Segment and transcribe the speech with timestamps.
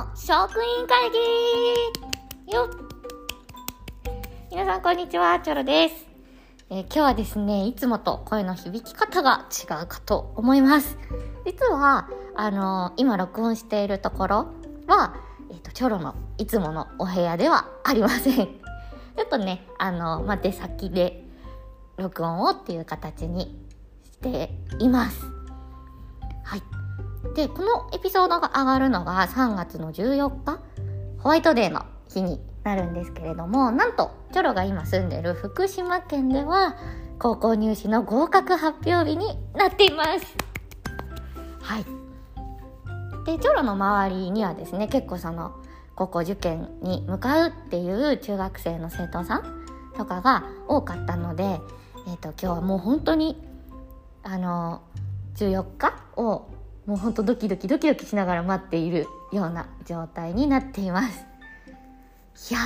[0.00, 2.70] の職員会議よ
[4.50, 6.06] 皆さんこんにちは、チョロです。
[6.70, 10.96] えー今日はですね、いつもと声の響き方が違うかと思います。
[11.44, 14.36] 実は、あのー今録音しているところ
[14.86, 15.16] は、
[15.50, 18.36] えっ、と、チョロのいつものお部屋ではありません。
[18.36, 21.26] ちょっとね、あのーまあ、出先で
[21.98, 23.54] 録音をっていう形に
[24.02, 25.26] しています。
[26.42, 26.79] はい。
[27.34, 30.60] で、このエピソードが上がるのが3月の14日、
[31.18, 36.76] ホワイトデーの日になるんですけれども、なんと、チョロが今住んでる福島県では、
[37.18, 40.36] 高校入試の合格発表日になっています。
[41.60, 41.84] はい。
[43.26, 45.52] で、チョロの周りにはですね、結構その、
[45.94, 49.64] 高校受験に向かうっていう中学生の生徒さん
[49.94, 51.60] とかが多かったので、
[52.08, 53.36] えっ、と、今日はもう本当に、
[54.22, 54.80] あの、
[55.36, 56.46] 14日を
[56.86, 61.24] もうほんとドキドキドキドキしながら待っているような状態になっています。
[62.50, 62.60] いや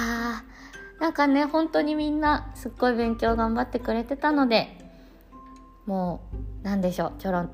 [0.99, 4.79] ー、なんかね、本当にみんなすっごい勉強頑張ってくれてたので、
[5.87, 6.23] も
[6.63, 7.51] う、なんでしょう、ちょろん、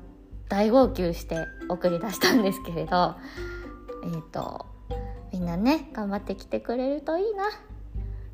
[0.47, 3.15] 大号泣して送り出したんですけれど、
[4.05, 4.65] えっ、と、
[5.33, 7.45] みんなね、頑張ってきてくれるといいな。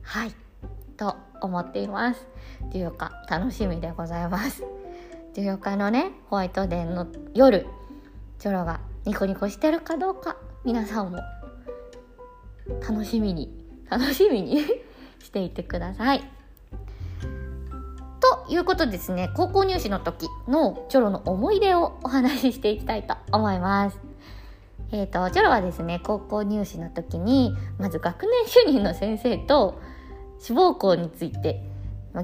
[0.02, 0.36] はい、
[0.98, 2.28] と思っています。
[2.72, 4.64] 14日、楽しみでございます。
[5.33, 7.66] 14日のね、ホワイトデーの夜、
[8.39, 11.17] チョロがニコニコしてるかどうか皆さんも
[12.88, 13.52] 楽しみに
[13.89, 14.61] 楽しみに
[15.19, 16.23] していてください。
[18.19, 23.99] ということですね高校入試の時のチョロの思い出をお話ししていきたいと思います。
[24.91, 29.80] えっ、とチョロはですね高校入試の時にまず学年主任の先生と
[30.39, 31.63] 志望校について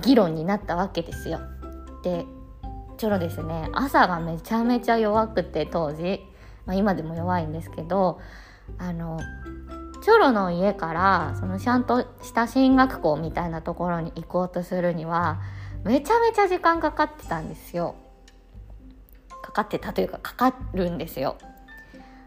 [0.03, 1.39] 議論になったわけですよ。
[2.03, 2.25] で
[2.97, 3.69] チョロですね。
[3.73, 6.21] 朝がめちゃめちゃ弱くて当時、
[6.65, 8.19] まあ、今でも弱いんですけど
[8.77, 9.19] あの
[10.03, 15.41] チョロの家からそのちゃんとした進学校みたいなところに行こうとするには
[15.83, 17.95] めちゃめちゃ時間かかってたんですよ。
[19.41, 21.37] かかってたというかかかるんですよ。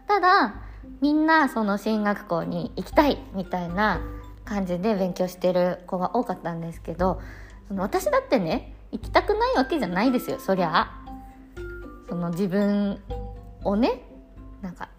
[0.07, 0.55] ただ
[1.01, 4.01] みんなその進学校に行きたいみたいな
[4.45, 7.21] 感じで勉強してる子が多かったんですけど
[7.67, 10.91] その私だってね行きたくないわけじゃないですよそりゃ。
[12.07, 13.01] その自分
[13.63, 14.01] をね
[14.61, 14.89] なんか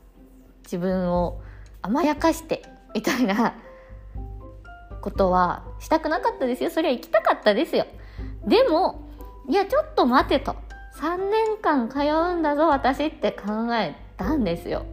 [0.65, 1.41] 自分を
[1.81, 2.63] 甘やかして
[2.95, 3.55] みたいな
[5.01, 6.71] ことはしたくなかったですよ。
[6.71, 7.87] そりゃ行きたかったですよ。
[8.47, 9.09] でも
[9.49, 10.57] いやちょっと待てと。
[11.01, 14.85] 3年間通うんだぞ私って考えたんですよ。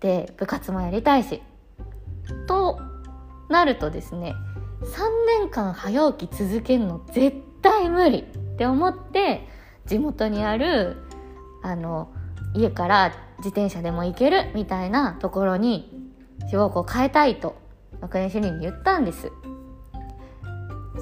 [0.00, 1.42] で部活もやりたいし。
[2.46, 2.80] と
[3.48, 4.34] なるとですね
[4.82, 8.22] 3年間早起き続けるの絶対無理っ
[8.56, 9.46] て思って
[9.86, 10.96] 地元にある
[11.62, 12.10] あの
[12.54, 16.10] 家から自転車でも行けるみたいなところに
[16.48, 17.56] 志望校変えたいと
[18.00, 19.30] 学年主任に言ったんです。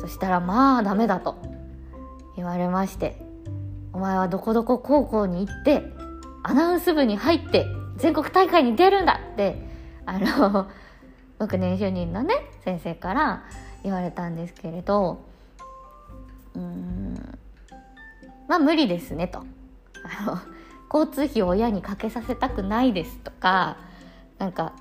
[0.00, 1.36] そしたらまあダメだと
[2.36, 3.20] 言われまして
[3.92, 5.82] お前はどこどこ高校に行って
[6.44, 7.66] アナウンス部に入って
[7.96, 9.60] 全国大会に出るんだって
[10.06, 10.68] あの
[11.38, 12.34] 学年主任のね
[12.64, 13.44] 先生から。
[13.82, 15.24] 言われたんですけれど
[16.54, 17.38] うん
[18.48, 19.44] まあ無理ですねと。
[20.04, 20.38] あの
[20.92, 23.76] 交通費を親にかけさせたくないですとか
[24.38, 24.72] なんか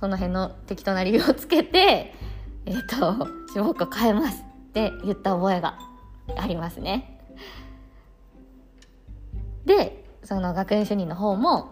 [0.00, 2.14] その辺の適当な理由をつけて
[2.64, 5.78] えっ、と志望校変えますって言った覚えが
[6.38, 7.20] ありますね。
[9.66, 11.68] でその学年主任の方も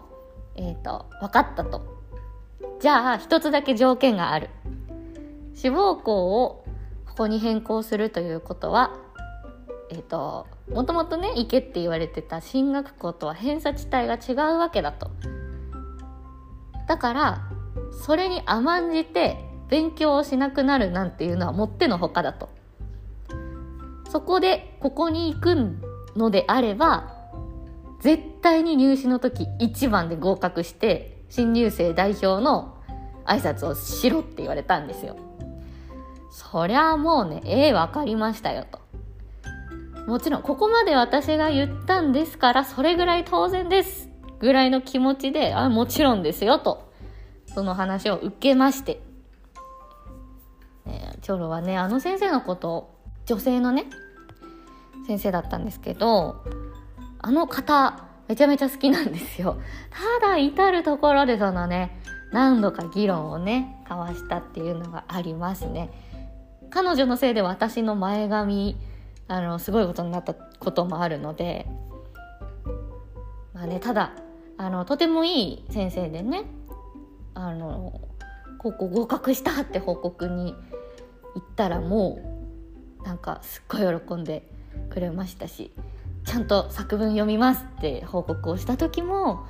[0.55, 2.01] えっ、と分かったと。
[2.79, 4.49] じゃあ一つだけ条件がある。
[5.55, 6.60] 志望校を
[7.11, 8.97] ここに変更するということは
[9.89, 15.11] えっ、ともともとね行けって言われてた進学校とは偏差値帯が違うわけだと。
[16.87, 17.41] だから
[17.91, 22.49] それに甘んじて勉強をしなくなるなんていうのはもってのほかだと。
[24.09, 25.55] そこでここに行く
[26.15, 27.13] のであれば
[27.99, 32.77] 絶対に入試の時1番で合格して新入生代表の
[33.25, 35.17] 挨拶をしろって言われたんですよ。
[36.31, 38.79] そりゃあもうねええわかりましたよと。
[40.07, 46.91] もちろんここまで私が言ったんですからそれぐらい当然ですぐらいの気持ちであもちろんですよと
[47.45, 49.01] その話を受けまして、
[50.85, 52.89] ね、チョロはねあの先生のこと
[53.25, 53.85] 女性のね
[55.05, 56.43] 先生だったんですけど
[57.19, 59.59] あの方めちゃめちゃ好きなんですよ。
[60.21, 62.01] ただ至る所でそのね
[62.31, 65.91] 何度か議論をね交わしたっていうのがありますね。
[66.71, 68.77] 彼女のせいで私の前髪
[69.27, 71.67] あのすごいことになったこともあるので
[73.53, 74.13] まあねただ
[74.57, 76.45] あのとてもいい先生でね
[77.33, 78.01] あの
[78.57, 80.55] 高校合格したって報告に
[81.35, 82.19] 行ったらも
[83.01, 84.49] うなんかすっごい喜んで
[84.89, 85.71] くれましたし
[86.25, 89.45] ちゃんと作文読みますって報告をした時も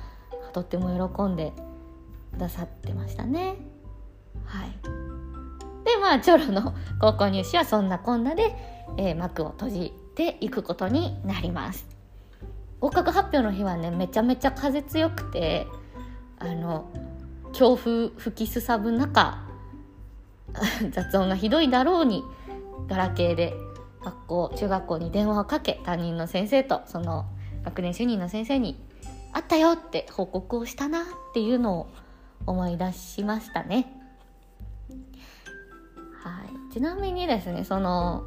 [0.52, 1.52] とっても喜んで
[2.32, 3.56] くださってましたね。
[4.44, 5.01] はい、
[6.02, 8.54] まあチョロの高校入試はそんなこんなで、
[8.98, 11.86] えー、幕を閉じていくことになります。
[12.80, 15.68] 合格発表の日はねめちゃめちゃ風強くて
[16.40, 16.90] あの
[17.52, 19.46] 強風吹きすさぶ中
[20.90, 22.24] 雑音がひどいだろうに
[22.88, 23.54] ガラケーで
[24.04, 27.26] 学校中学校に電話をかけ担任の先生とその
[27.64, 28.82] 学年主任の先生に
[29.32, 31.86] 「あったよ!」って報告をしたなっていうのを
[32.46, 34.01] 思い出しましたね。
[36.22, 38.24] はい、ちなみにですねその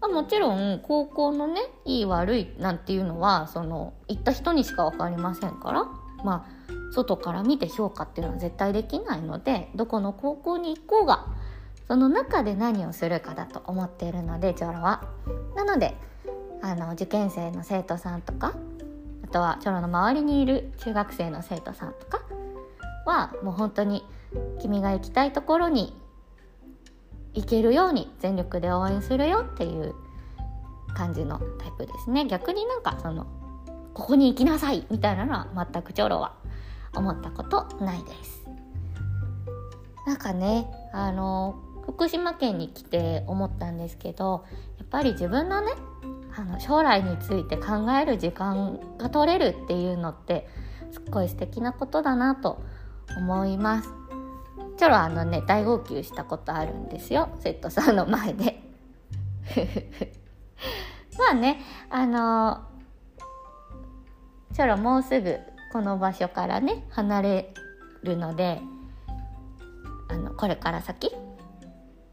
[0.00, 5.84] ま、もちろん高校のねいい悪いなんていうのはその行った人にしか分かりませんから
[6.24, 11.26] まあ外から見て評価っていうのは絶対できないのでどこの高校に行こうが
[11.86, 15.04] その中で何をするかだと思っているのでチョロは。
[15.56, 15.96] なので
[16.60, 18.54] あの受験生の生徒さんとか
[19.24, 22.20] あとはチョロの周りにいる中学生の生徒さんとか
[23.06, 24.04] はもう本当に
[24.60, 25.94] 君が行きたいところに
[27.38, 29.94] いけるように全力で応援するよっていう
[30.94, 32.26] 感じのタイプですね。
[32.26, 33.26] 逆になんかその
[33.94, 36.34] ここに行きなさいみたいなのは全くチョロは
[36.94, 38.44] 思ったことないです。
[40.06, 41.56] なんかねあの
[41.86, 44.44] 福島県に来て思ったんですけど
[44.78, 45.72] やっぱり自分のね
[46.36, 50.48] あの将来について考える時間が取れるっていうのって
[50.90, 52.62] すっごい素敵なことだなと
[53.16, 54.07] 思います。
[54.78, 57.30] ちょろあのね大号泣したことあるんですよ。
[57.40, 58.62] セットさんの前で。
[61.18, 61.60] まあね
[61.90, 62.60] あの
[64.54, 65.40] ちょろもうすぐ
[65.72, 67.54] この場所からね離れ
[68.04, 68.62] るので
[70.08, 71.10] あのこれから先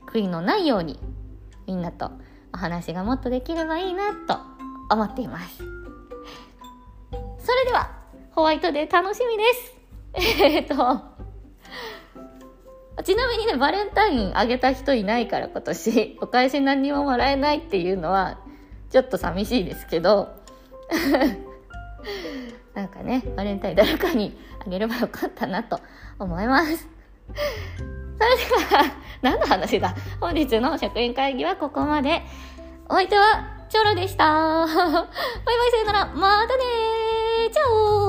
[0.08, 1.00] 悔いのないように
[1.68, 2.10] みんなと
[2.52, 4.40] お話がもっとできればいいなと
[4.90, 5.58] 思っています。
[5.58, 5.70] それ
[7.66, 7.92] では
[8.32, 9.76] ホワイトデー楽しみです。
[10.42, 11.15] えっと
[13.04, 18.40] ちなみにね、バレンタインあげた人いないから今年、 お返し何にももらえないっていうのは、
[18.90, 20.30] ちょっと寂しいですけど、
[22.74, 25.80] なんかね、バレンタイン誰かにあげればよかったなと
[26.20, 26.88] 思います。
[28.18, 28.84] それでは、
[29.22, 29.94] 何の話だ？
[30.22, 32.22] 本日の職員会議はここまで。
[32.88, 34.26] お相手は、チョロでした。
[34.26, 36.06] バイバイさよなら。
[36.14, 38.05] またねーチャオ